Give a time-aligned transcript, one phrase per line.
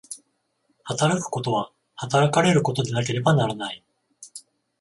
[0.83, 3.83] 働くことは働かれることでなければならない。